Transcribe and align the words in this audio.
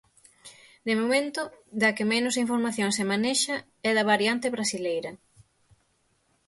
De 0.87 0.93
momento, 0.99 1.41
da 1.81 1.89
que 1.95 2.05
menos 2.13 2.35
información 2.43 2.89
se 2.97 3.07
manexa 3.11 3.55
é 3.89 3.91
da 3.97 4.07
variante 4.11 4.47
brasileira. 4.55 5.11